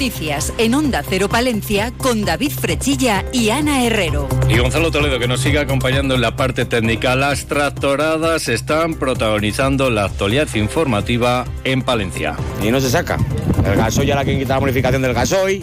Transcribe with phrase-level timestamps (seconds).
[0.00, 4.30] Noticias en Onda Cero Palencia con David Frechilla y Ana Herrero.
[4.48, 7.14] Y Gonzalo Toledo que nos sigue acompañando en la parte técnica.
[7.16, 12.34] Las tractoradas están protagonizando la actualidad informativa en Palencia.
[12.62, 13.18] Y no se saca.
[13.62, 15.62] El gasoil ya la quieren quitar la bonificación del gasoil.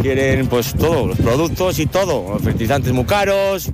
[0.00, 2.34] Quieren pues todos los productos y todo.
[2.34, 3.72] Los fertilizantes muy caros,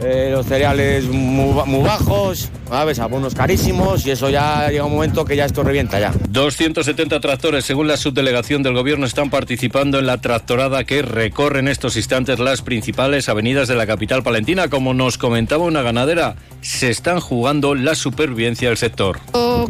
[0.00, 2.98] eh, los cereales muy, bajos, ¿sabes?
[2.98, 6.12] Abonos carísimos y eso ya llega un momento que ya esto revienta ya.
[6.28, 11.68] 270 tractores, según la subdelegación del gobierno, están participando en la tractorada que recorre en
[11.68, 14.68] estos instantes las principales avenidas de la capital palentina.
[14.68, 19.18] Como nos comentaba una ganadera, se están jugando la supervivencia del sector.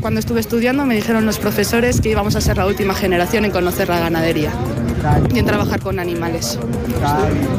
[0.01, 3.51] Cuando estuve estudiando me dijeron los profesores que íbamos a ser la última generación en
[3.51, 4.53] conocer la ganadería
[5.35, 6.59] en trabajar con animales.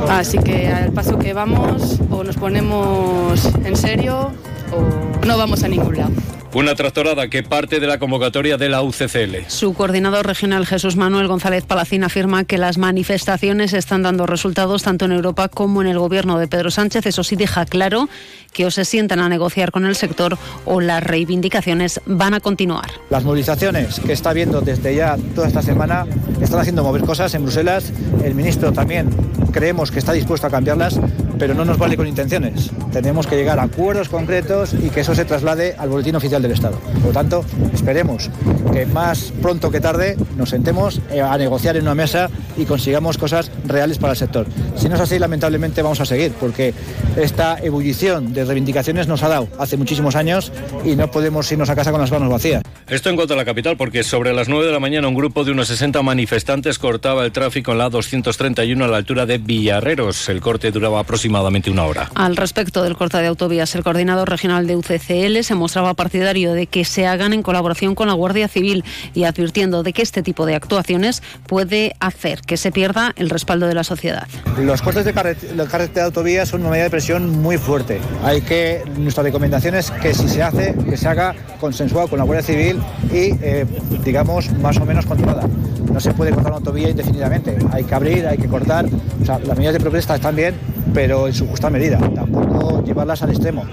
[0.09, 4.31] Así que al paso que vamos o nos ponemos en serio
[4.71, 6.11] o no vamos a ningún lado.
[6.55, 9.49] Una tractorada que parte de la convocatoria de la UCCL.
[9.49, 15.03] Su coordinador regional Jesús Manuel González Palacín afirma que las manifestaciones están dando resultados tanto
[15.03, 17.07] en Europa como en el gobierno de Pedro Sánchez.
[17.07, 18.07] Eso sí deja claro
[18.53, 22.89] que o se sientan a negociar con el sector o las reivindicaciones van a continuar.
[23.09, 26.05] Las movilizaciones que está viendo desde ya toda esta semana
[26.39, 27.91] están haciendo mover cosas en Bruselas.
[28.23, 29.09] El ministro también
[29.51, 31.01] creemos que está dispuesto a cambiarlas,
[31.37, 32.71] pero no nos vale con intenciones.
[32.91, 36.51] Tenemos que llegar a acuerdos concretos y que eso se traslade al boletín oficial del
[36.51, 36.79] Estado.
[36.79, 38.29] Por lo tanto, esperemos
[38.71, 43.17] que más pronto que tarde nos sentemos eh, a negociar en una mesa y consigamos
[43.17, 44.47] cosas reales para el sector.
[44.75, 46.73] Si no es así, lamentablemente vamos a seguir, porque
[47.17, 50.51] esta ebullición de reivindicaciones nos ha dado hace muchísimos años
[50.83, 52.63] y no podemos irnos a casa con las manos vacías.
[52.87, 55.43] Esto en cuanto a la capital, porque sobre las 9 de la mañana un grupo
[55.43, 60.29] de unos 60 manifestantes cortaba el tráfico en la 231 a la altura de Villarreros.
[60.29, 62.09] El corte duraba aproximadamente una hora.
[62.15, 66.67] Al respecto del corte de autovías, el coordinador regional de UCCL se mostraba partidario de
[66.67, 68.83] que se hagan en colaboración con la Guardia Civil
[69.13, 73.67] y advirtiendo de que este tipo de actuaciones puede hacer que se pierda el respaldo
[73.67, 74.27] de la sociedad.
[74.57, 77.99] Los cortes de carretera de autovías son una medida de presión muy fuerte.
[78.23, 82.25] Hay que, nuestra recomendación es que si se hace, que se haga consensuado con la
[82.25, 82.79] Guardia Civil
[83.11, 83.65] y, eh,
[84.03, 85.47] digamos, más o menos controlada.
[85.91, 87.57] No se puede cortar una autovía indefinidamente.
[87.71, 88.85] Hay que abrir, hay que cortar.
[89.21, 90.55] O sea, las medidas de protesta están bien,
[90.95, 91.99] pero en su justa medida.
[92.15, 93.65] Tampoco llevarlas al extremo.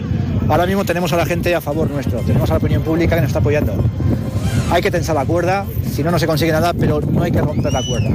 [0.49, 3.23] Ahora mismo tenemos a la gente a favor nuestro, tenemos a la opinión pública que
[3.23, 3.73] nos está apoyando.
[4.71, 7.41] Hay que tensar la cuerda, si no, no se consigue nada, pero no hay que
[7.41, 8.11] romper la cuerda.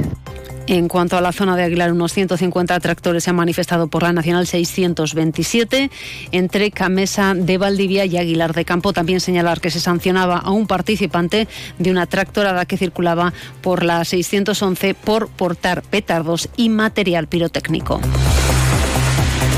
[0.66, 4.12] En cuanto a la zona de Aguilar, unos 150 tractores se han manifestado por la
[4.12, 5.90] Nacional 627
[6.30, 8.92] entre Camesa de Valdivia y Aguilar de Campo.
[8.92, 11.48] También señalar que se sancionaba a un participante
[11.78, 13.32] de una tractorada que circulaba
[13.62, 18.02] por la 611 por portar petardos y material pirotécnico.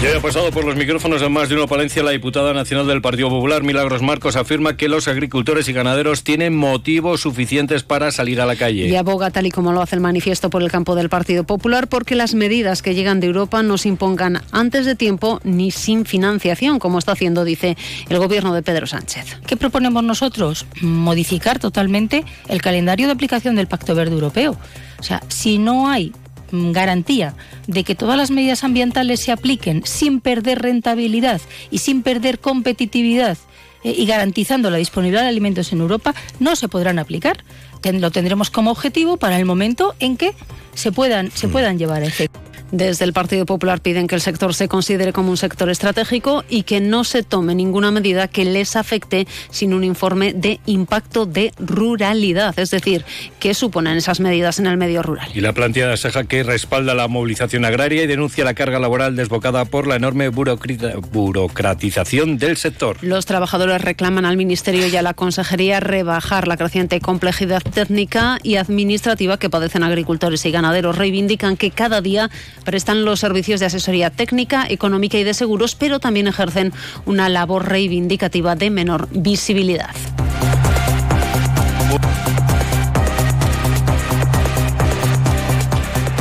[0.03, 3.03] Ya ha pasado por los micrófonos de más de uno Palencia la diputada nacional del
[3.03, 8.41] Partido Popular, Milagros Marcos, afirma que los agricultores y ganaderos tienen motivos suficientes para salir
[8.41, 8.89] a la calle.
[8.89, 11.87] Y aboga, tal y como lo hace el manifiesto por el campo del Partido Popular,
[11.87, 16.07] porque las medidas que llegan de Europa no se impongan antes de tiempo ni sin
[16.07, 17.77] financiación, como está haciendo, dice
[18.09, 19.37] el gobierno de Pedro Sánchez.
[19.47, 20.65] ¿Qué proponemos nosotros?
[20.81, 24.57] Modificar totalmente el calendario de aplicación del Pacto Verde Europeo.
[24.99, 26.13] O sea, si no hay
[26.53, 27.35] garantía
[27.67, 31.41] de que todas las medidas ambientales se apliquen sin perder rentabilidad
[31.71, 33.39] y sin perder competitividad
[33.85, 37.45] eh, y garantizando la disponibilidad de alimentos en Europa, no se podrán aplicar.
[37.93, 40.35] lo tendremos como objetivo para el momento en que
[40.75, 42.50] se puedan, se puedan llevar a efecto.
[42.73, 46.63] Desde el Partido Popular piden que el sector se considere como un sector estratégico y
[46.63, 51.53] que no se tome ninguna medida que les afecte sin un informe de impacto de
[51.59, 53.05] ruralidad, es decir,
[53.41, 55.29] qué suponen esas medidas en el medio rural.
[55.35, 59.17] Y la plantilla de Saja que respalda la movilización agraria y denuncia la carga laboral
[59.17, 62.97] desbocada por la enorme burocratización del sector.
[63.03, 68.57] Los trabajadores reclaman al Ministerio y a la Consejería rebajar la creciente complejidad técnica y
[68.57, 70.97] administrativa que padecen agricultores y ganaderos.
[70.97, 72.31] Reivindican que cada día
[72.65, 76.73] prestan los servicios de asesoría técnica, económica y de seguros, pero también ejercen
[77.07, 79.95] una labor reivindicativa de menor visibilidad.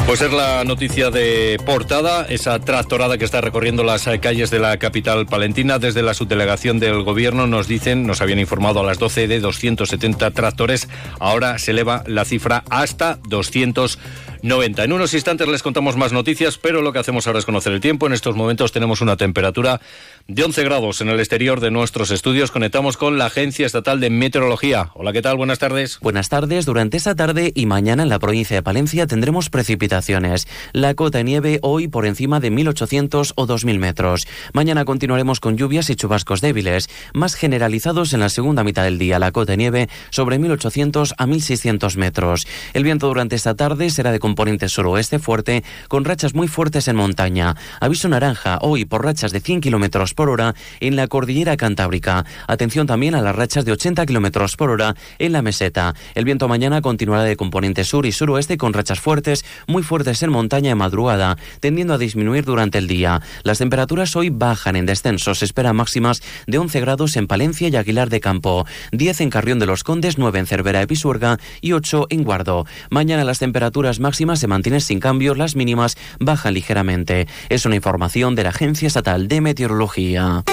[0.10, 4.78] Pues es la noticia de portada, esa tractorada que está recorriendo las calles de la
[4.78, 5.78] capital palentina.
[5.78, 10.32] Desde la subdelegación del gobierno nos dicen, nos habían informado a las 12 de 270
[10.32, 10.90] tractores.
[11.20, 14.00] Ahora se eleva la cifra hasta 200
[14.42, 14.84] 90.
[14.84, 17.82] En unos instantes les contamos más noticias, pero lo que hacemos ahora es conocer el
[17.82, 18.08] tiempo.
[18.08, 19.82] En estos momentos tenemos una temperatura
[20.28, 22.52] de 11 grados en el exterior de nuestros estudios.
[22.52, 24.92] Conectamos con la Agencia Estatal de Meteorología.
[24.94, 25.38] Hola, ¿qué tal?
[25.38, 26.00] Buenas tardes.
[26.00, 26.66] Buenas tardes.
[26.66, 30.48] Durante esta tarde y mañana en la provincia de Palencia tendremos precipitaciones.
[30.72, 34.28] La cota de nieve hoy por encima de 1.800 o 2.000 metros.
[34.54, 39.20] Mañana continuaremos con lluvias y chubascos débiles, más generalizados en la segunda mitad del día.
[39.20, 42.48] La cota de nieve sobre 1.800 a 1.600 metros.
[42.74, 46.96] El viento durante esta tarde será de componente suroeste fuerte con rachas muy fuertes en
[46.96, 47.56] montaña.
[47.80, 52.26] Aviso naranja hoy por rachas de 100 kilómetros por hora en la cordillera cantábrica.
[52.48, 55.96] Atención también a las rachas de 80 kilómetros por hora en la meseta.
[56.14, 60.30] El viento mañana continuará de componente sur y suroeste con rachas fuertes, muy fuertes en
[60.30, 63.22] montaña en madrugada, tendiendo a disminuir durante el día.
[63.42, 65.34] Las temperaturas hoy bajan en descenso.
[65.34, 69.58] Se espera máximas de 11 grados en Palencia y Aguilar de Campo, 10 en Carrión
[69.58, 72.68] de los Condes, 9 en Cervera de Pisuerga y 8 en Guardo.
[72.92, 77.28] Mañana las temperaturas máximas se mantienen sin cambios, las mínimas bajan ligeramente.
[77.48, 80.44] Es una información de la Agencia Estatal de Meteorología.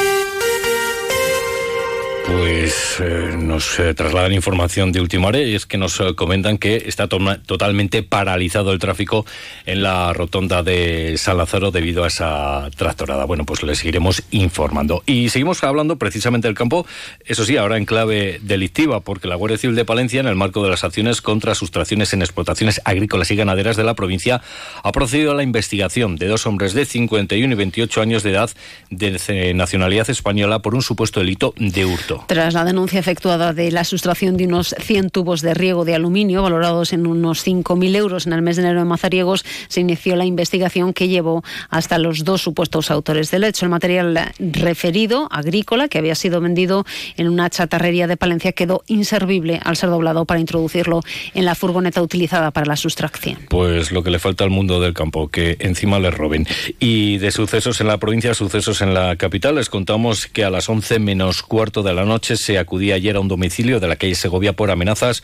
[2.26, 6.58] Pues eh, nos eh, trasladan información de última hora y es que nos eh, comentan
[6.58, 9.24] que está totalmente paralizado el tráfico
[9.64, 13.26] en la rotonda de San Lázaro debido a esa tractorada.
[13.26, 15.04] Bueno, pues les seguiremos informando.
[15.06, 16.84] Y seguimos hablando precisamente del campo,
[17.24, 20.64] eso sí, ahora en clave delictiva, porque la Guardia Civil de Palencia, en el marco
[20.64, 24.42] de las acciones contra sustracciones en explotaciones agrícolas y ganaderas de la provincia,
[24.82, 28.50] ha procedido a la investigación de dos hombres de 51 y 28 años de edad
[28.90, 32.15] de nacionalidad española por un supuesto delito de hurto.
[32.26, 36.42] Tras la denuncia efectuada de la sustracción de unos 100 tubos de riego de aluminio
[36.42, 40.24] valorados en unos 5.000 euros en el mes de enero en Mazariegos, se inició la
[40.24, 43.66] investigación que llevó hasta los dos supuestos autores del hecho.
[43.66, 46.84] El material referido, agrícola, que había sido vendido
[47.16, 51.02] en una chatarrería de Palencia, quedó inservible al ser doblado para introducirlo
[51.34, 53.38] en la furgoneta utilizada para la sustracción.
[53.48, 56.46] Pues lo que le falta al mundo del campo, que encima le roben.
[56.80, 60.68] Y de sucesos en la provincia, sucesos en la capital, les contamos que a las
[60.68, 64.14] 11 menos cuarto de la noche se acudía ayer a un domicilio de la calle
[64.14, 65.22] Segovia por amenazas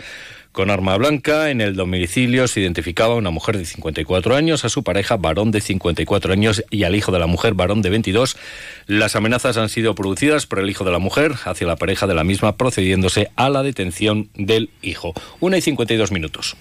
[0.52, 1.50] con arma blanca.
[1.50, 5.50] En el domicilio se identificaba a una mujer de 54 años, a su pareja varón
[5.50, 8.36] de 54 años y al hijo de la mujer varón de 22.
[8.86, 12.14] Las amenazas han sido producidas por el hijo de la mujer hacia la pareja de
[12.14, 15.14] la misma, procediéndose a la detención del hijo.
[15.40, 16.56] Una y 52 minutos.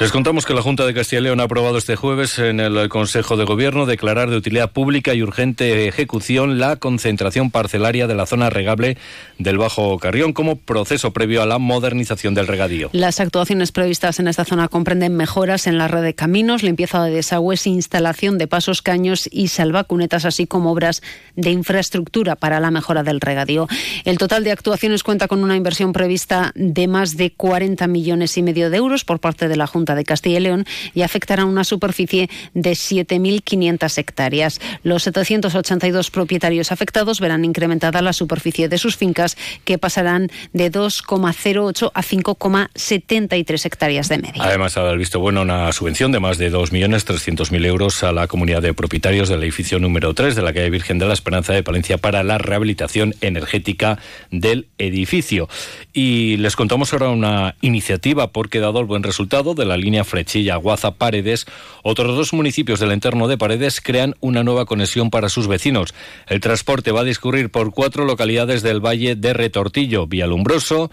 [0.00, 2.88] Les contamos que la Junta de Castilla y León ha aprobado este jueves en el
[2.88, 8.24] Consejo de Gobierno declarar de utilidad pública y urgente ejecución la concentración parcelaria de la
[8.24, 8.96] zona regable
[9.36, 12.88] del Bajo Carrión como proceso previo a la modernización del regadío.
[12.94, 17.10] Las actuaciones previstas en esta zona comprenden mejoras en la red de caminos, limpieza de
[17.10, 21.02] desagües, instalación de pasos, caños y salvacunetas, así como obras
[21.36, 23.68] de infraestructura para la mejora del regadío.
[24.06, 28.42] El total de actuaciones cuenta con una inversión prevista de más de 40 millones y
[28.42, 30.64] medio de euros por parte de la Junta de Castilla y León
[30.94, 34.60] y afectará una superficie de 7.500 hectáreas.
[34.82, 41.90] Los 782 propietarios afectados verán incrementada la superficie de sus fincas, que pasarán de 2,08
[41.94, 44.42] a 5,73 hectáreas de media.
[44.42, 48.74] Además, ha visto bueno una subvención de más de 2.300.000 euros a la comunidad de
[48.74, 52.22] propietarios del edificio número 3 de la calle Virgen de la Esperanza de Palencia para
[52.22, 53.98] la rehabilitación energética
[54.30, 55.48] del edificio.
[55.92, 61.46] Y les contamos ahora una iniciativa porque dado el buen resultado de la línea Frechilla-Guaza-Paredes,
[61.82, 65.94] otros dos municipios del entorno de Paredes crean una nueva conexión para sus vecinos.
[66.26, 70.90] El transporte va a discurrir por cuatro localidades del Valle de Retortillo, Villalumbroso,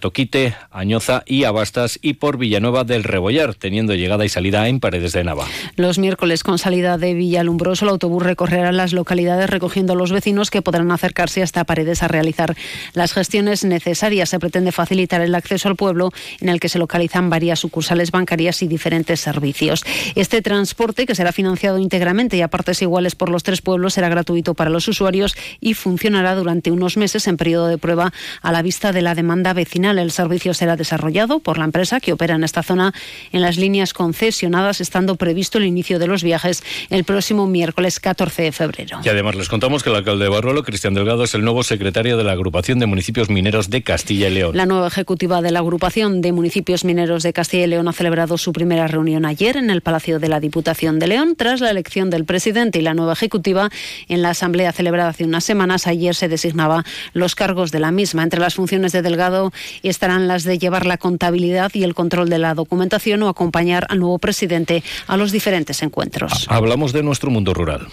[0.00, 5.12] Toquite, Añoza y Abastas y por Villanueva del Rebollar, teniendo llegada y salida en Paredes
[5.12, 5.46] de Nava.
[5.76, 10.50] Los miércoles con salida de Villalumbroso, el autobús recorrerá las localidades recogiendo a los vecinos
[10.50, 12.54] que podrán acercarse hasta Paredes a realizar
[12.94, 14.28] las gestiones necesarias.
[14.28, 18.62] Se pretende facilitar el acceso al pueblo en el que se localizan varias sucursales bancarias
[18.62, 19.84] y diferentes servicios.
[20.14, 24.08] Este transporte, que será financiado íntegramente y a partes iguales por los tres pueblos, será
[24.08, 28.12] gratuito para los usuarios y funcionará durante unos meses en periodo de prueba
[28.42, 29.54] a la vista de la demanda
[29.98, 32.92] el servicio será desarrollado por la empresa que opera en esta zona
[33.32, 38.42] en las líneas concesionadas, estando previsto el inicio de los viajes el próximo miércoles 14
[38.42, 39.00] de febrero.
[39.04, 42.16] Y además les contamos que el alcalde de Barruelo, Cristian Delgado, es el nuevo secretario
[42.16, 44.56] de la Agrupación de Municipios Mineros de Castilla y León.
[44.56, 48.38] La nueva ejecutiva de la Agrupación de Municipios Mineros de Castilla y León ha celebrado
[48.38, 52.10] su primera reunión ayer en el Palacio de la Diputación de León tras la elección
[52.10, 53.70] del presidente y la nueva ejecutiva
[54.08, 55.86] en la asamblea celebrada hace unas semanas.
[55.86, 58.22] Ayer se designaba los cargos de la misma.
[58.22, 59.51] Entre las funciones de Delgado
[59.82, 63.86] y estarán las de llevar la contabilidad y el control de la documentación o acompañar
[63.88, 66.46] al nuevo presidente a los diferentes encuentros.
[66.48, 67.88] Hablamos de nuestro mundo rural.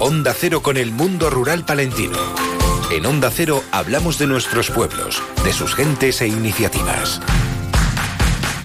[0.00, 2.18] Onda Cero con el mundo rural palentino.
[2.90, 7.20] En Onda Cero hablamos de nuestros pueblos, de sus gentes e iniciativas.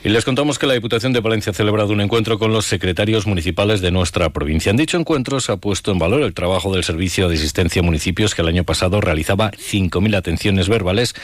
[0.06, 3.26] Y les contamos que la Diputación de Valencia ha celebrado un encuentro con los secretarios
[3.26, 4.70] municipales de nuestra provincia.
[4.70, 7.84] En dicho encuentro se ha puesto en valor el trabajo del Servicio de Asistencia a
[7.84, 11.16] Municipios que el año pasado realizaba 5.000 atenciones verbales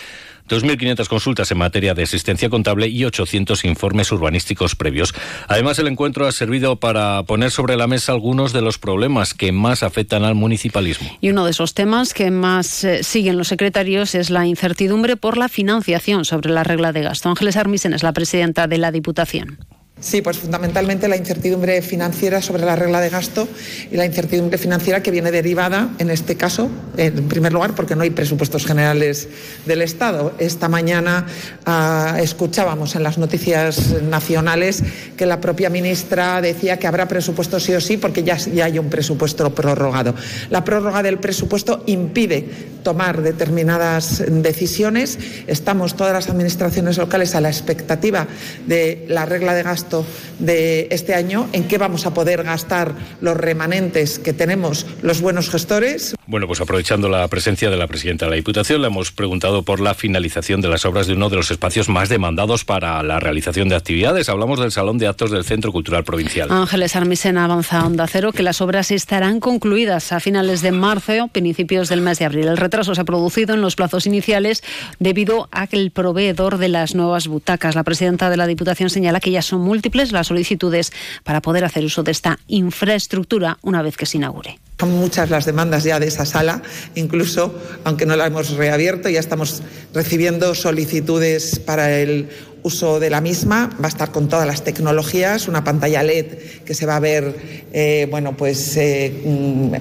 [0.51, 5.13] 2.500 consultas en materia de asistencia contable y 800 informes urbanísticos previos.
[5.47, 9.51] Además, el encuentro ha servido para poner sobre la mesa algunos de los problemas que
[9.51, 11.09] más afectan al municipalismo.
[11.21, 15.37] Y uno de esos temas que más eh, siguen los secretarios es la incertidumbre por
[15.37, 17.29] la financiación sobre la regla de gasto.
[17.29, 19.59] Ángeles Armisen es la presidenta de la Diputación.
[20.01, 23.47] Sí, pues fundamentalmente la incertidumbre financiera sobre la regla de gasto
[23.91, 28.01] y la incertidumbre financiera que viene derivada, en este caso, en primer lugar, porque no
[28.01, 29.29] hay presupuestos generales
[29.67, 30.33] del Estado.
[30.39, 31.27] Esta mañana
[31.67, 34.83] uh, escuchábamos en las noticias nacionales
[35.15, 38.79] que la propia ministra decía que habrá presupuesto sí o sí porque ya, ya hay
[38.79, 40.15] un presupuesto prorrogado.
[40.49, 42.49] La prórroga del presupuesto impide
[42.81, 45.19] tomar determinadas decisiones.
[45.45, 48.25] Estamos todas las administraciones locales a la expectativa
[48.65, 49.90] de la regla de gasto
[50.39, 55.49] de este año, en qué vamos a poder gastar los remanentes que tenemos los buenos
[55.49, 56.15] gestores.
[56.27, 59.79] Bueno, pues aprovechando la presencia de la presidenta de la Diputación, le hemos preguntado por
[59.79, 63.69] la finalización de las obras de uno de los espacios más demandados para la realización
[63.69, 64.29] de actividades.
[64.29, 66.49] Hablamos del Salón de Actos del Centro Cultural Provincial.
[66.51, 71.27] Ángeles Armisen avanza a Onda Cero que las obras estarán concluidas a finales de marzo,
[71.31, 72.47] principios del mes de abril.
[72.47, 74.63] El retraso se ha producido en los plazos iniciales
[74.99, 79.19] debido a que el proveedor de las nuevas butacas, la presidenta de la Diputación, señala
[79.19, 80.91] que ya son múltiples las solicitudes
[81.23, 84.59] para poder hacer uso de esta infraestructura una vez que se inaugure.
[84.79, 86.61] Son muchas las demandas ya de esa sala,
[86.93, 87.51] incluso
[87.83, 92.29] aunque no la hemos reabierto, ya estamos recibiendo solicitudes para el
[92.61, 93.75] uso de la misma.
[93.81, 96.27] Va a estar con todas las tecnologías, una pantalla LED
[96.63, 97.35] que se va a ver,
[97.73, 99.11] eh, bueno, pues eh,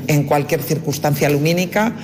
[0.07, 1.95] en cualquier circunstancia lumínica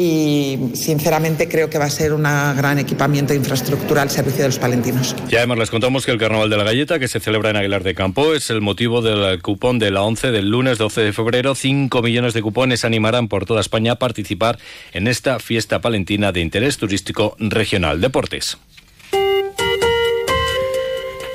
[0.00, 4.48] y sinceramente creo que va a ser un gran equipamiento de infraestructura al servicio de
[4.48, 5.16] los palentinos.
[5.28, 7.82] Y además les contamos que el Carnaval de la Galleta, que se celebra en Aguilar
[7.82, 11.56] de Campo, es el motivo del cupón de la 11 del lunes 12 de febrero.
[11.56, 14.60] 5 millones de cupones animarán por toda España a participar
[14.92, 18.00] en esta fiesta palentina de interés turístico regional.
[18.00, 18.56] Deportes.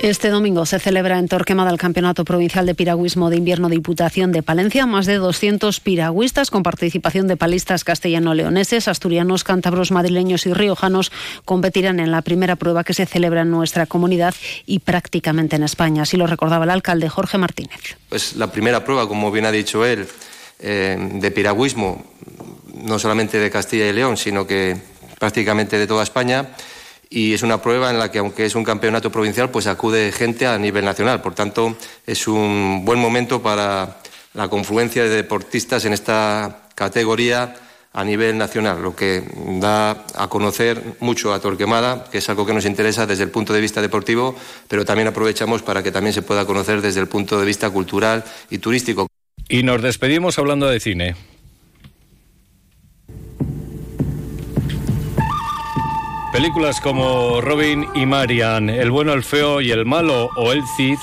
[0.03, 4.43] Este domingo se celebra en Torquemada el Campeonato Provincial de Piragüismo de Invierno Diputación de
[4.43, 4.85] Palencia.
[4.85, 11.13] Más de 200 piragüistas con participación de palistas castellano-leoneses, asturianos, cántabros, madrileños y riojanos
[11.45, 16.01] competirán en la primera prueba que se celebra en nuestra comunidad y prácticamente en España.
[16.01, 17.95] Así lo recordaba el alcalde Jorge Martínez.
[18.09, 20.05] Pues la primera prueba, como bien ha dicho él,
[20.59, 22.03] eh, de piragüismo,
[22.73, 24.75] no solamente de Castilla y León, sino que
[25.17, 26.49] prácticamente de toda España
[27.13, 30.47] y es una prueba en la que, aunque es un campeonato provincial, pues acude gente
[30.47, 31.21] a nivel nacional.
[31.21, 31.77] Por tanto,
[32.07, 33.99] es un buen momento para
[34.33, 37.55] la confluencia de deportistas en esta categoría
[37.93, 39.23] a nivel nacional, lo que
[39.61, 43.53] da a conocer mucho a Torquemada, que es algo que nos interesa desde el punto
[43.53, 44.35] de vista deportivo,
[44.67, 48.23] pero también aprovechamos para que también se pueda conocer desde el punto de vista cultural
[48.49, 49.05] y turístico.
[49.47, 51.15] Y nos despedimos hablando de cine.
[56.43, 60.99] Películas como Robin y Marian, El bueno, el feo y el malo o El Cid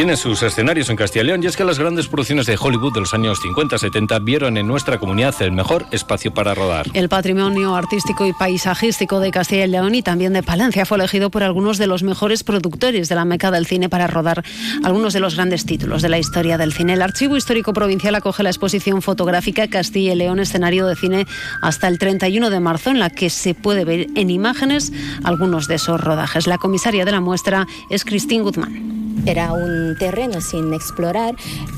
[0.00, 2.94] tiene sus escenarios en Castilla y León y es que las grandes producciones de Hollywood
[2.94, 6.86] de los años 50-70 vieron en nuestra comunidad el mejor espacio para rodar.
[6.94, 11.30] El patrimonio artístico y paisajístico de Castilla y León y también de Palencia fue elegido
[11.30, 14.42] por algunos de los mejores productores de la meca del cine para rodar
[14.84, 16.94] algunos de los grandes títulos de la historia del cine.
[16.94, 21.26] El Archivo Histórico Provincial acoge la exposición fotográfica Castilla y León escenario de cine
[21.60, 25.74] hasta el 31 de marzo en la que se puede ver en imágenes algunos de
[25.74, 26.46] esos rodajes.
[26.46, 28.99] La comisaria de la muestra es Cristín Guzmán.
[29.26, 31.34] Era un terreno sin explorar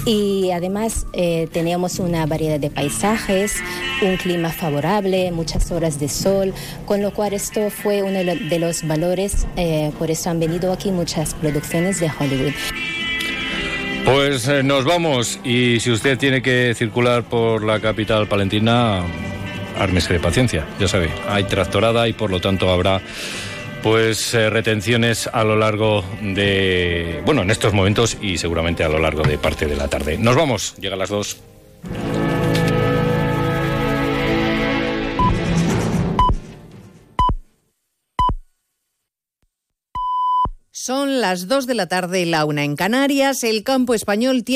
[0.07, 3.57] y además eh, teníamos una variedad de paisajes,
[4.01, 6.53] un clima favorable, muchas horas de sol,
[6.87, 10.91] con lo cual esto fue uno de los valores, eh, por eso han venido aquí
[10.91, 12.53] muchas producciones de Hollywood.
[14.05, 19.03] Pues eh, nos vamos y si usted tiene que circular por la capital palentina,
[19.79, 23.01] ármese de paciencia, ya sabe, hay tractorada y por lo tanto habrá
[23.83, 28.99] pues eh, retenciones a lo largo de, bueno, en estos momentos y seguramente a lo
[28.99, 30.19] largo de parte de la tarde.
[30.19, 31.39] Nos vamos, llega a las dos.
[40.85, 43.45] Son las dos de la tarde, la una en Canarias.
[43.45, 44.51] El campo español tiene